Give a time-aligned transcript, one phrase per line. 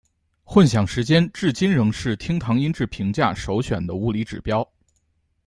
[0.43, 4.67] 混响时间至今仍是厅堂音质评价首选的物理指标。